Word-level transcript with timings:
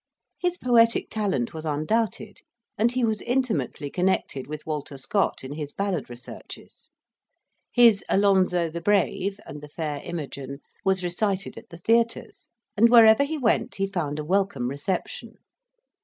His 0.39 0.57
poetic 0.57 1.11
talent 1.11 1.53
was 1.53 1.63
undoubted, 1.63 2.41
and 2.75 2.91
he 2.91 3.03
was 3.05 3.21
intimately 3.21 3.91
connected 3.91 4.47
with 4.47 4.65
Walter 4.65 4.97
Scott 4.97 5.43
in 5.43 5.53
his 5.53 5.73
ballad 5.73 6.09
researches. 6.09 6.89
His 7.71 8.03
Alonzo 8.09 8.67
the 8.71 8.81
Brave 8.81 9.39
and 9.45 9.61
the 9.61 9.69
Fair 9.69 10.01
Imogene 10.03 10.57
was 10.83 11.03
recited 11.03 11.55
at 11.55 11.69
the 11.69 11.77
theatres, 11.77 12.47
and 12.75 12.89
wherever 12.89 13.23
he 13.23 13.37
went 13.37 13.75
he 13.75 13.85
found 13.85 14.17
a 14.17 14.25
welcome 14.25 14.69
reception. 14.69 15.35